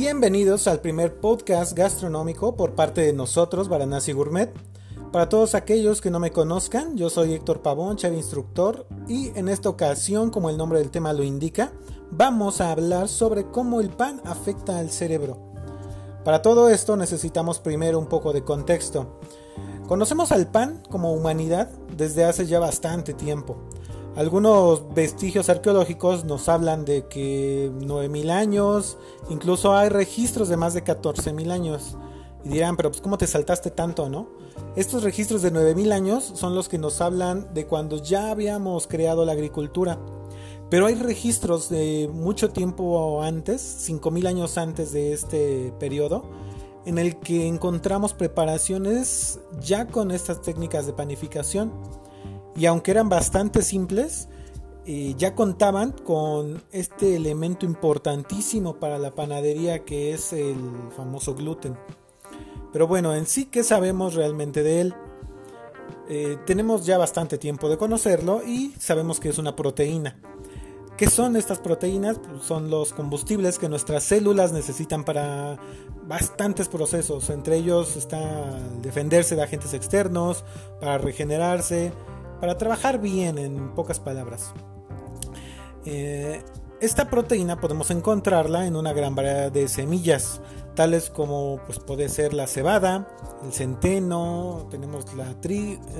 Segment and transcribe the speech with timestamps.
[0.00, 4.50] Bienvenidos al primer podcast gastronómico por parte de nosotros, Varanasi Gourmet.
[5.12, 9.50] Para todos aquellos que no me conozcan, yo soy Héctor Pavón, chef instructor, y en
[9.50, 11.72] esta ocasión, como el nombre del tema lo indica,
[12.10, 15.36] vamos a hablar sobre cómo el pan afecta al cerebro.
[16.24, 19.20] Para todo esto necesitamos primero un poco de contexto.
[19.86, 23.58] Conocemos al pan como humanidad desde hace ya bastante tiempo.
[24.16, 30.82] Algunos vestigios arqueológicos nos hablan de que 9.000 años, incluso hay registros de más de
[30.82, 31.96] 14.000 años.
[32.44, 34.28] Y dirán, pero pues ¿cómo te saltaste tanto, no?
[34.74, 39.24] Estos registros de 9.000 años son los que nos hablan de cuando ya habíamos creado
[39.24, 39.98] la agricultura.
[40.70, 46.24] Pero hay registros de mucho tiempo antes, 5.000 años antes de este periodo,
[46.84, 51.72] en el que encontramos preparaciones ya con estas técnicas de panificación
[52.56, 54.28] y aunque eran bastante simples,
[54.86, 60.56] eh, ya contaban con este elemento importantísimo para la panadería que es el
[60.96, 61.76] famoso gluten.
[62.72, 64.94] Pero bueno, en sí, ¿qué sabemos realmente de él?
[66.08, 70.18] Eh, tenemos ya bastante tiempo de conocerlo y sabemos que es una proteína.
[70.96, 72.18] ¿Qué son estas proteínas?
[72.18, 75.58] Pues son los combustibles que nuestras células necesitan para
[76.06, 77.30] bastantes procesos.
[77.30, 80.44] Entre ellos está defenderse de agentes externos,
[80.80, 81.92] para regenerarse,
[82.40, 84.52] para trabajar bien, en pocas palabras.
[85.84, 86.42] Eh,
[86.80, 90.40] esta proteína podemos encontrarla en una gran variedad de semillas,
[90.74, 93.06] tales como pues, puede ser la cebada,
[93.44, 95.34] el centeno, tenemos la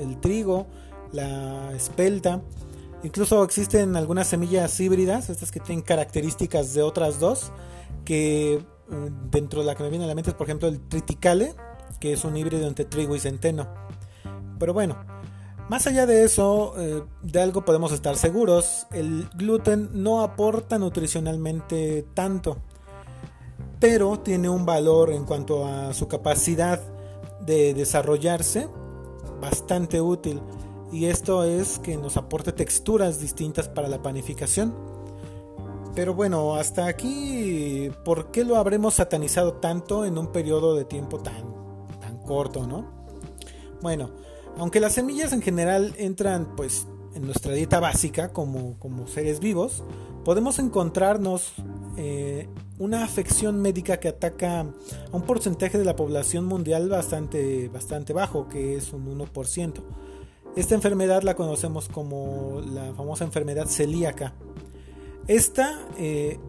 [0.01, 0.65] el trigo,
[1.11, 2.41] la espelta.
[3.03, 7.51] Incluso existen algunas semillas híbridas, estas que tienen características de otras dos,
[8.03, 10.79] que mm, dentro de la que me viene a la mente es por ejemplo el
[10.87, 11.53] triticale,
[11.99, 13.67] que es un híbrido entre trigo y centeno.
[14.57, 14.97] Pero bueno,
[15.69, 22.05] más allá de eso, eh, de algo podemos estar seguros, el gluten no aporta nutricionalmente
[22.13, 22.57] tanto,
[23.79, 26.81] pero tiene un valor en cuanto a su capacidad
[27.45, 28.67] de desarrollarse
[29.39, 30.41] bastante útil
[30.91, 34.75] y esto es que nos aporte texturas distintas para la panificación.
[35.95, 41.19] Pero bueno, hasta aquí, ¿por qué lo habremos satanizado tanto en un periodo de tiempo
[41.19, 41.53] tan,
[41.99, 42.85] tan corto, no?
[43.81, 44.11] Bueno,
[44.57, 49.83] aunque las semillas en general entran pues en nuestra dieta básica como, como seres vivos,
[50.23, 51.53] podemos encontrarnos
[51.97, 52.47] eh,
[52.79, 54.65] una afección médica que ataca a
[55.15, 59.73] un porcentaje de la población mundial bastante, bastante bajo, que es un 1%.
[60.55, 64.33] Esta enfermedad la conocemos como la famosa enfermedad celíaca.
[65.27, 66.39] Esta eh,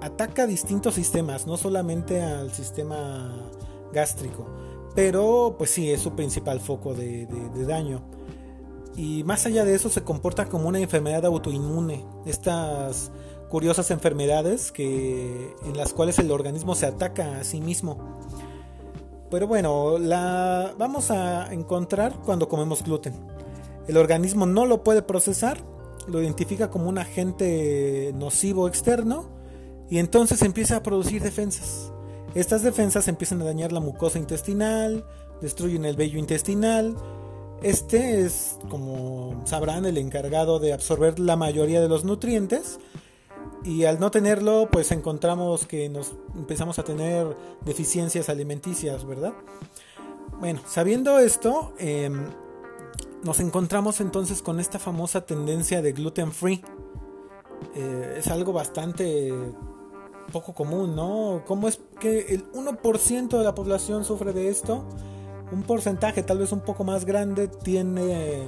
[0.00, 3.34] ataca distintos sistemas, no solamente al sistema
[3.92, 4.46] gástrico,
[4.96, 7.28] pero pues sí, es su principal foco de,
[7.66, 8.00] daño.
[8.96, 12.06] Y más allá de eso se comporta como una enfermedad autoinmune.
[12.24, 13.12] Estas
[13.50, 17.98] curiosas enfermedades que, en las cuales el organismo se ataca a sí mismo.
[19.30, 23.12] Pero bueno, la vamos a encontrar cuando comemos gluten.
[23.88, 25.58] El organismo no lo puede procesar,
[26.08, 29.28] lo identifica como un agente nocivo externo
[29.90, 31.92] y entonces empieza a producir defensas.
[32.36, 35.06] Estas defensas empiezan a dañar la mucosa intestinal,
[35.40, 36.94] destruyen el vello intestinal.
[37.62, 42.78] Este es, como sabrán, el encargado de absorber la mayoría de los nutrientes.
[43.64, 47.26] Y al no tenerlo, pues encontramos que nos empezamos a tener
[47.64, 49.32] deficiencias alimenticias, ¿verdad?
[50.38, 52.26] Bueno, sabiendo esto, em,
[53.24, 56.62] nos encontramos entonces con esta famosa tendencia de gluten free.
[57.74, 59.32] Eh, es algo bastante
[60.32, 61.42] poco común, ¿no?
[61.46, 64.84] ¿Cómo es que el 1% de la población sufre de esto?
[65.52, 68.46] Un porcentaje tal vez un poco más grande tiene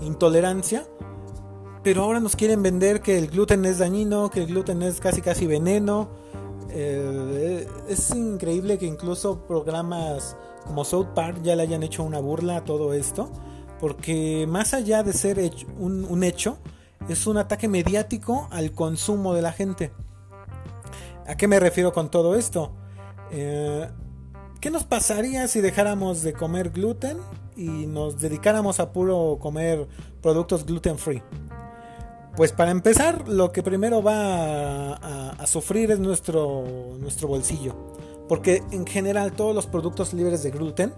[0.00, 0.84] intolerancia,
[1.82, 5.22] pero ahora nos quieren vender que el gluten es dañino, que el gluten es casi
[5.22, 6.08] casi veneno.
[6.70, 10.36] Eh, es increíble que incluso programas
[10.66, 13.30] como South Park ya le hayan hecho una burla a todo esto,
[13.80, 15.38] porque más allá de ser
[15.78, 16.58] un hecho,
[17.08, 19.92] es un ataque mediático al consumo de la gente.
[21.26, 22.72] ¿A qué me refiero con todo esto?
[23.30, 23.88] Eh,
[24.60, 27.18] ¿Qué nos pasaría si dejáramos de comer gluten
[27.56, 29.88] y nos dedicáramos a puro comer
[30.20, 31.22] productos gluten free?
[32.36, 36.64] Pues para empezar, lo que primero va a, sufrir es nuestro,
[36.98, 37.74] nuestro bolsillo.
[38.28, 40.92] Porque en general todos los productos libres de gluten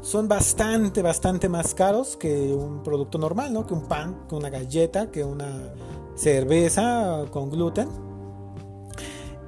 [0.00, 3.66] son bastante, bastante más caros que un producto normal, ¿no?
[3.66, 5.74] Que un pan, que una galleta, que una
[6.14, 8.07] cerveza con gluten.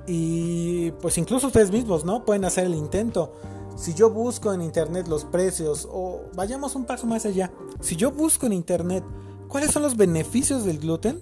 [0.06, 2.24] Y pues incluso ustedes mismos, ¿no?
[2.24, 3.32] Pueden hacer el intento.
[3.76, 7.50] Si yo busco en internet los precios, o vayamos un paso más allá,
[7.80, 9.04] si yo busco en internet
[9.48, 11.20] cuáles son los beneficios del gluten,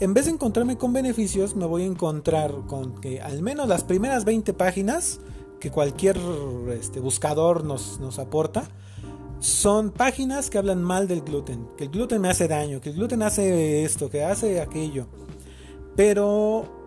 [0.00, 3.84] en vez de encontrarme con beneficios, me voy a encontrar con que al menos las
[3.84, 5.20] primeras 20 páginas
[5.60, 6.18] que cualquier
[6.70, 8.64] este, buscador nos, nos aporta,
[9.40, 12.96] son páginas que hablan mal del gluten, que el gluten me hace daño, que el
[12.96, 15.06] gluten hace esto, que hace aquello.
[15.96, 16.79] Pero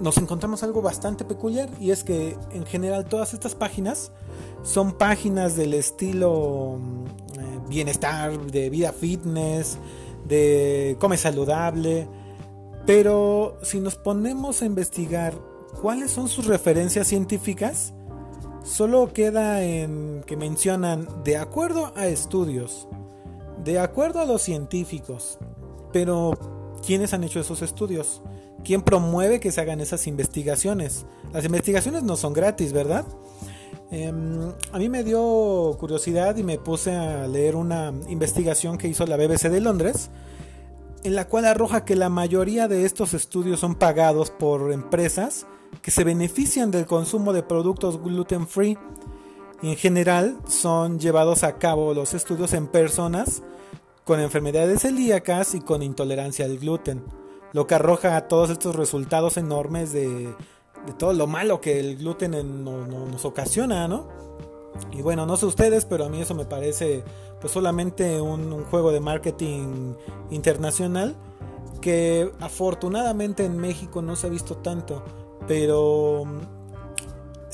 [0.00, 4.12] nos encontramos algo bastante peculiar y es que en general todas estas páginas
[4.62, 7.04] son páginas del estilo mm,
[7.38, 9.78] eh, bienestar, de vida fitness,
[10.26, 12.08] de come saludable,
[12.86, 15.34] pero si nos ponemos a investigar
[15.80, 17.94] cuáles son sus referencias científicas,
[18.64, 22.88] solo queda en que mencionan de acuerdo a estudios,
[23.62, 25.38] de acuerdo a los científicos,
[25.92, 26.32] pero
[26.84, 28.22] ¿quiénes han hecho esos estudios?
[28.64, 31.06] ¿Quién promueve que se hagan esas investigaciones?
[31.32, 33.04] Las investigaciones no son gratis, ¿verdad?
[33.90, 39.06] Em, a mí me dio curiosidad y me puse a leer una investigación que hizo
[39.06, 40.10] la BBC de Londres,
[41.02, 45.46] en la cual arroja que la mayoría de estos estudios son pagados por empresas
[45.82, 48.78] que se benefician del consumo de productos gluten free.
[49.62, 53.42] En general son llevados a cabo los estudios en personas
[54.04, 57.02] con enfermedades celíacas y con intolerancia al gluten
[57.54, 60.34] lo que arroja todos estos resultados enormes de,
[60.98, 64.08] todo lo malo que el gluten nos ocasiona, ¿no?
[64.92, 67.04] Y bueno, no sé ustedes, pero a mí eso me parece
[67.40, 69.94] pues solamente un, juego de marketing
[70.30, 71.14] internacional
[71.80, 75.04] que afortunadamente en México no se ha visto tanto,
[75.46, 76.24] pero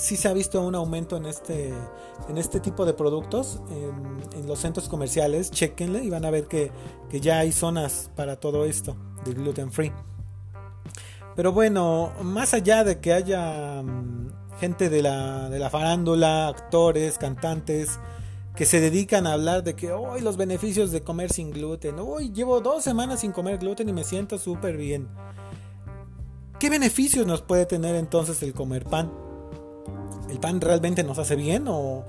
[0.00, 1.74] sí se ha visto un aumento en este,
[2.28, 5.50] en este tipo de productos en, los centros comerciales.
[5.50, 6.72] Chequenle y van a ver que,
[7.08, 9.92] que ya hay zonas para todo esto de gluten free.
[11.36, 17.18] Pero bueno, más allá de que haya mm, gente de la, de la farándula, actores,
[17.18, 18.00] cantantes,
[18.56, 22.32] que se dedican a hablar de que hoy los beneficios de comer sin gluten, hoy
[22.32, 25.08] llevo dos semanas sin comer gluten y me siento súper bien.
[26.58, 29.29] ¿Qué beneficios nos puede tener entonces el comer pan?
[30.30, 32.04] ¿El pan realmente nos hace bien o,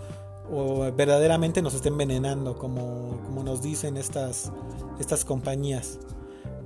[0.95, 4.51] verdaderamente nos está envenenando como, como nos dicen estas,
[4.99, 5.99] estas compañías?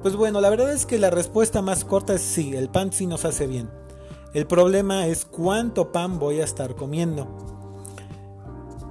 [0.02, 3.08] Pues bueno, la verdad es que la respuesta más corta es sí, el pan sí
[3.08, 3.70] nos hace bien.
[4.34, 7.28] El problema es cuánto pan voy a estar comiendo.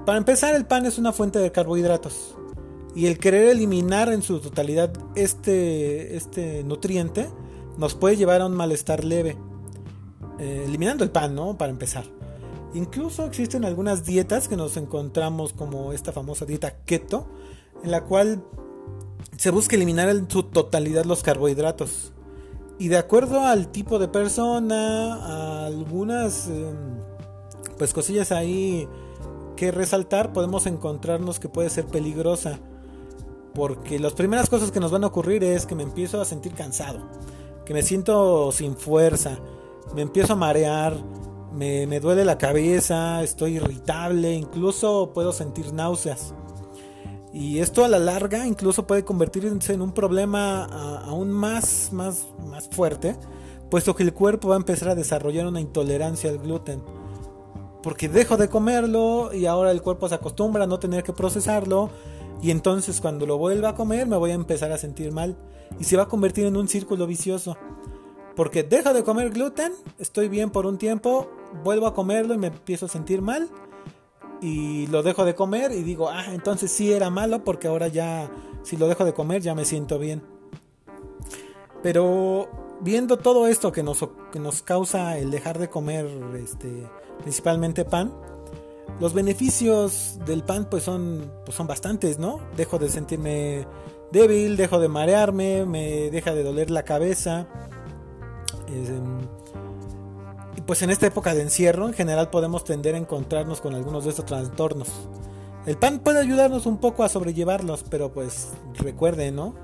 [0.06, 2.34] Para empezar, el pan es una fuente de carbohidratos.
[2.94, 7.28] Y el querer eliminar en su totalidad este, este nutriente
[7.76, 9.36] nos puede llevar a un malestar leve.
[10.38, 11.58] Eh, eliminando el pan, ¿no?
[11.58, 12.04] Para empezar.
[12.74, 17.28] Incluso existen algunas dietas que nos encontramos como esta famosa dieta keto,
[17.84, 18.42] en la cual
[19.36, 22.12] se busca eliminar en su totalidad los carbohidratos.
[22.78, 26.74] Y de acuerdo al tipo de persona, algunas em,
[27.78, 28.88] pues cosillas ahí
[29.56, 32.58] que resaltar, podemos encontrarnos que puede ser peligrosa.
[33.54, 36.54] Porque las primeras cosas que nos van a ocurrir es que me empiezo a sentir
[36.54, 37.08] cansado,
[37.64, 39.38] que me siento sin fuerza,
[39.94, 40.96] me empiezo a marear,
[41.54, 46.34] me, me duele la cabeza, estoy irritable, incluso puedo sentir náuseas.
[47.34, 50.64] Y esto a la larga incluso puede convertirse en un problema
[51.04, 53.16] aún más, más, más fuerte,
[53.70, 56.80] puesto que el cuerpo va a empezar a desarrollar una intolerancia al gluten.
[57.82, 61.90] Porque dejo de comerlo y ahora el cuerpo se acostumbra a no tener que procesarlo.
[62.40, 65.36] Y entonces cuando lo vuelva a comer me voy a empezar a sentir mal.
[65.80, 67.56] Y se va a convertir en un círculo vicioso.
[68.36, 71.28] Porque dejo de comer gluten, estoy bien por un tiempo,
[71.62, 73.48] vuelvo a comerlo y me empiezo a sentir mal
[74.40, 78.30] y lo dejo de comer y digo, ah, entonces sí era malo porque ahora ya,
[78.62, 80.22] si lo dejo de comer ya me siento bien.
[81.82, 82.48] Pero
[82.80, 86.06] viendo todo esto que nos, que nos causa el dejar de comer
[86.36, 86.86] este,
[87.22, 88.12] principalmente pan,
[89.00, 92.40] los beneficios del pan pues son, pues son bastantes, ¿no?
[92.56, 93.66] Dejo de sentirme
[94.12, 97.46] débil, dejo de marearme, me deja de doler la cabeza.
[98.68, 99.23] Em,
[100.66, 104.10] pues en esta época de encierro en general podemos tender a encontrarnos con algunos de
[104.10, 104.88] estos trastornos.
[105.66, 109.54] El pan puede ayudarnos un poco a sobrellevarlos, pero pues recuerden, ¿no?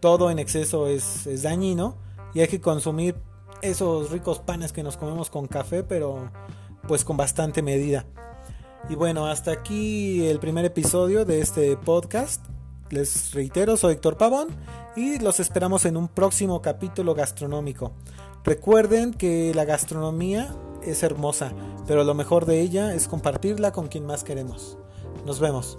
[0.00, 1.96] Todo en exceso es, es dañino
[2.34, 3.16] y hay que consumir
[3.62, 6.30] esos ricos panes que nos comemos con café, pero
[6.88, 8.06] pues con bastante medida.
[8.88, 12.44] Y bueno, hasta aquí el primer episodio de este podcast.
[12.88, 14.48] Les reitero, soy Héctor Pavón
[14.96, 17.92] y los esperamos en un próximo capítulo gastronómico.
[18.44, 21.52] Recuerden que la gastronomía es hermosa,
[21.86, 24.78] pero lo mejor de ella es compartirla con quien más queremos.
[25.26, 25.78] Nos vemos.